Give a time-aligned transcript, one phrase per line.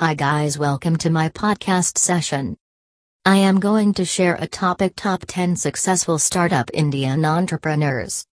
[0.00, 2.56] Hi, guys, welcome to my podcast session.
[3.24, 8.24] I am going to share a topic Top 10 Successful Startup Indian Entrepreneurs.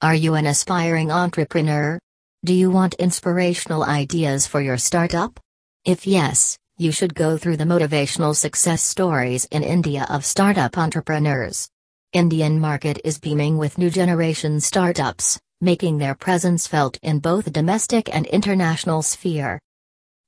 [0.00, 1.98] Are you an aspiring entrepreneur?
[2.42, 5.38] Do you want inspirational ideas for your startup?
[5.84, 11.68] If yes, you should go through the motivational success stories in India of startup entrepreneurs.
[12.14, 18.08] Indian market is beaming with new generation startups, making their presence felt in both domestic
[18.10, 19.60] and international sphere.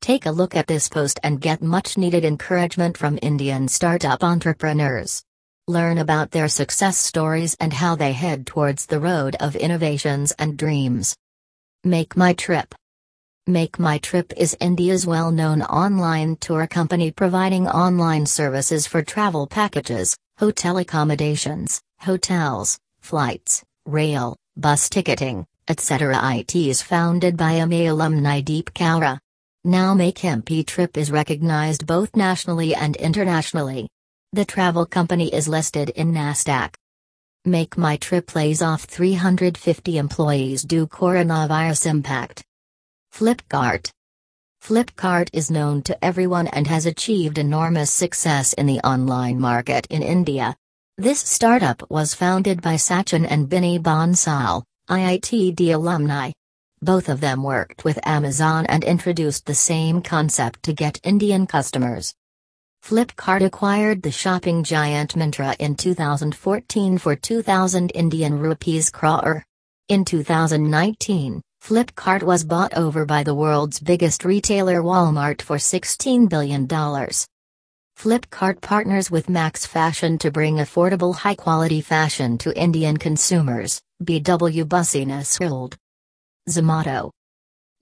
[0.00, 5.24] Take a look at this post and get much needed encouragement from Indian startup entrepreneurs.
[5.68, 10.56] Learn about their success stories and how they head towards the road of innovations and
[10.56, 11.16] dreams.
[11.82, 12.74] Make My Trip
[13.48, 19.46] Make My Trip is India's well known online tour company providing online services for travel
[19.46, 26.20] packages, hotel accommodations, hotels, flights, rail, bus ticketing, etc.
[26.36, 29.18] It is founded by MA alumni Deep Kalra.
[29.66, 33.88] Now Make My Trip is recognized both nationally and internationally.
[34.32, 36.72] The travel company is listed in NASDAQ.
[37.44, 42.44] Make My Trip lays off 350 employees due coronavirus impact.
[43.12, 43.90] Flipkart.
[44.62, 50.00] Flipkart is known to everyone and has achieved enormous success in the online market in
[50.00, 50.54] India.
[50.96, 56.30] This startup was founded by Sachin and Binny Bansal, IITD alumni.
[56.82, 62.14] Both of them worked with Amazon and introduced the same concept to get Indian customers.
[62.84, 69.42] Flipkart acquired the shopping giant Myntra in 2014 for 2000 Indian rupees crore.
[69.88, 76.68] In 2019, Flipkart was bought over by the world's biggest retailer Walmart for $16 billion.
[77.98, 84.64] Flipkart partners with Max Fashion to bring affordable high quality fashion to Indian consumers, BW
[84.64, 85.74] Businessworld.
[86.48, 87.10] Zomato.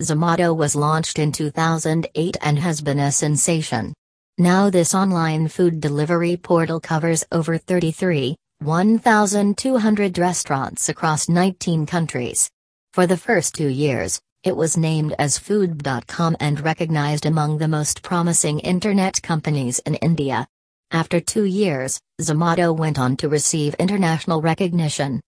[0.02, 3.92] Zomato was launched in 2008 and has been a sensation.
[4.38, 12.50] Now this online food delivery portal covers over 33, 1,200 restaurants across 19 countries.
[12.94, 18.02] For the first two years, it was named as Food.com and recognized among the most
[18.02, 20.46] promising internet companies in India.
[20.90, 25.20] After two years, Zomato went on to receive international recognition.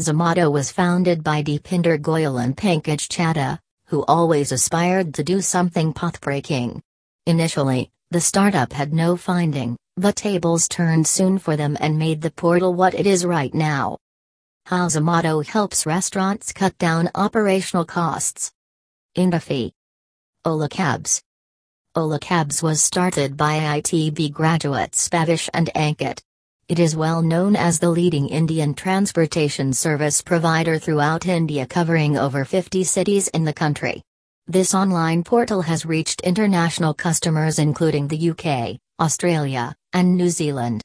[0.00, 5.92] Zomato was founded by Deepinder Goyal and Pankaj Chadha, who always aspired to do something
[5.92, 6.80] pathbreaking.
[7.26, 12.30] Initially, the startup had no finding, but tables turned soon for them and made the
[12.30, 13.98] portal what it is right now.
[14.64, 18.50] How Zomato helps restaurants cut down operational costs.
[19.14, 19.68] Indify.
[20.46, 21.22] Ola Cabs.
[21.94, 26.22] Ola Cabs was started by ITB graduates Bhavish and Ankit.
[26.70, 32.44] It is well known as the leading Indian transportation service provider throughout India covering over
[32.44, 34.04] 50 cities in the country.
[34.46, 40.80] This online portal has reached international customers including the UK, Australia, and New Zealand.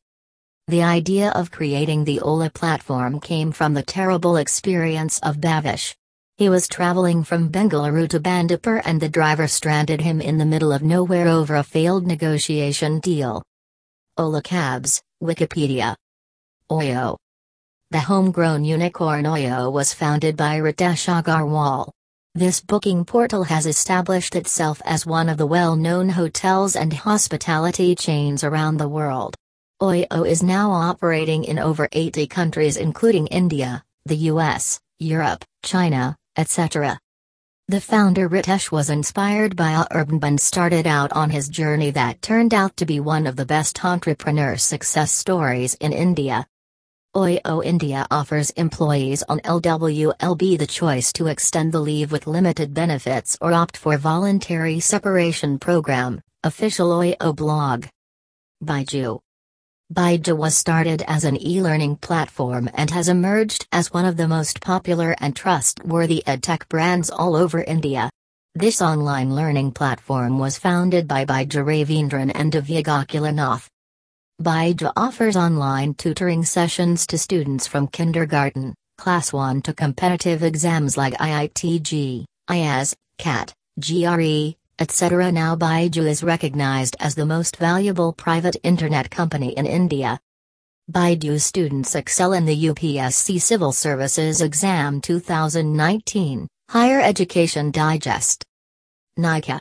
[0.70, 5.94] The idea of creating the Ola platform came from the terrible experience of Bhavish.
[6.38, 10.72] He was traveling from Bengaluru to Bandipur and the driver stranded him in the middle
[10.72, 13.44] of nowhere over a failed negotiation deal.
[14.18, 15.94] Ola Cabs, Wikipedia.
[16.72, 17.18] Oyo.
[17.92, 21.92] The homegrown unicorn Oyo was founded by Ritesh Agarwal.
[22.34, 27.94] This booking portal has established itself as one of the well known hotels and hospitality
[27.94, 29.36] chains around the world.
[29.82, 36.98] Oyo is now operating in over 80 countries, including India, the US, Europe, China, etc.
[37.68, 42.54] The founder Ritesh was inspired by Urban and started out on his journey that turned
[42.54, 46.46] out to be one of the best entrepreneur success stories in India.
[47.16, 53.36] Oyo India offers employees on LWLB the choice to extend the leave with limited benefits
[53.42, 57.88] or opt for voluntary separation program, official Oyo blog.
[58.64, 59.25] Byju
[59.94, 64.60] Byju was started as an e-learning platform and has emerged as one of the most
[64.60, 68.10] popular and trustworthy edtech brands all over India.
[68.56, 73.68] This online learning platform was founded by Byju Ravindran and Divya Gokulanath.
[74.42, 81.14] Byju offers online tutoring sessions to students from kindergarten, class 1 to competitive exams like
[81.14, 85.32] IIT-JEE, IAS, CAT, GRE, etc.
[85.32, 90.20] Now Byju is recognized as the most valuable private internet company in India.
[90.92, 98.46] Byju students excel in the UPSC Civil Services Exam 2019, Higher Education Digest.
[99.18, 99.60] Nykaa.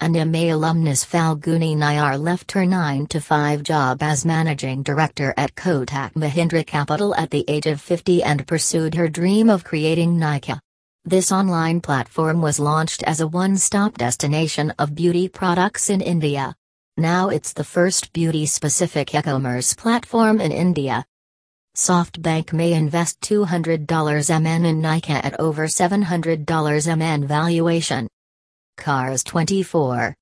[0.00, 5.54] An MA alumnus Falguni Nayar left her 9 to 5 job as managing director at
[5.54, 10.60] Kotak Mahindra Capital at the age of 50 and pursued her dream of creating Nykaa.
[11.06, 16.54] This online platform was launched as a one stop destination of beauty products in India.
[16.96, 21.04] Now it's the first beauty specific e commerce platform in India.
[21.76, 23.84] SoftBank may invest $200
[24.30, 28.08] MN in Nykaa at over $700 MN valuation.
[28.78, 30.14] Cars 24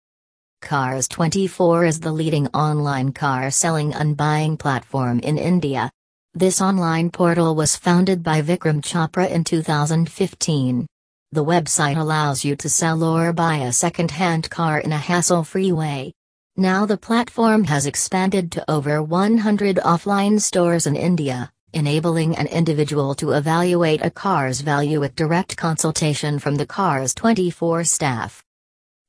[0.62, 5.93] Cars 24 is the leading online car selling and buying platform in India.
[6.34, 10.87] This online portal was founded by Vikram Chopra in 2015.
[11.31, 16.14] The website allows you to sell or buy a second-hand car in a hassle-free way.
[16.56, 23.14] Now the platform has expanded to over 100 offline stores in India, enabling an individual
[23.17, 28.43] to evaluate a car's value with direct consultation from the Cars 24 staff.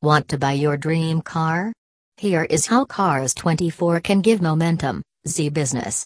[0.02, 1.72] Want to buy your dream car?
[2.18, 6.06] Here is how Cars 24 can give momentum, Zee Business.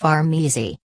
[0.00, 0.78] Pharmeasy.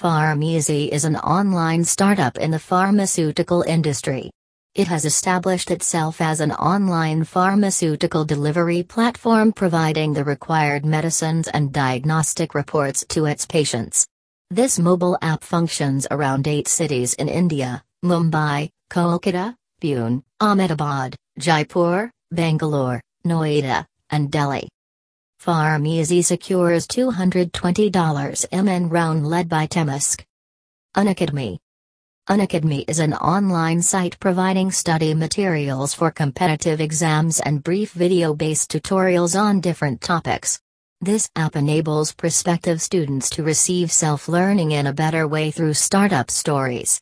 [0.00, 4.30] Pharmeasy is an online startup in the pharmaceutical industry.
[4.74, 11.74] It has established itself as an online pharmaceutical delivery platform providing the required medicines and
[11.74, 14.06] diagnostic reports to its patients.
[14.50, 23.02] This mobile app functions around eight cities in India Mumbai, Kolkata, Pune, Ahmedabad, Jaipur, Bangalore,
[23.26, 24.68] Noida, and Delhi.
[25.40, 30.24] Pharmeasy secures $220 MN round led by Temasek.
[30.96, 31.58] Unacademy.
[32.28, 38.72] Unacademy is an online site providing study materials for competitive exams and brief video based
[38.72, 40.60] tutorials on different topics.
[41.00, 46.32] This app enables prospective students to receive self learning in a better way through startup
[46.32, 47.00] stories.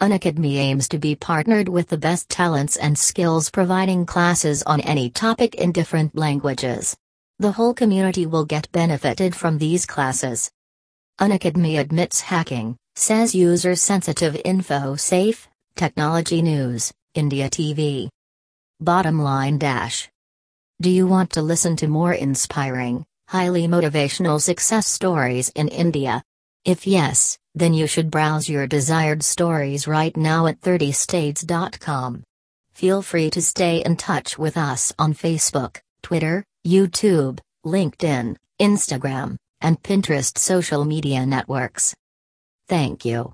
[0.00, 5.10] Unacademy aims to be partnered with the best talents and skills providing classes on any
[5.10, 6.96] topic in different languages.
[7.40, 10.50] The whole community will get benefited from these classes.
[11.20, 15.46] Unacademy admits hacking, says user sensitive info safe,
[15.76, 18.08] Technology News, India TV.
[18.80, 20.08] Bottom line dash.
[20.80, 26.24] Do you want to listen to more inspiring, highly motivational success stories in India?
[26.64, 32.24] If yes, then you should browse your desired stories right now at 30stades.com.
[32.72, 39.82] Feel free to stay in touch with us on Facebook, Twitter, YouTube, LinkedIn, Instagram, and
[39.82, 41.94] Pinterest social media networks.
[42.68, 43.26] Thank you.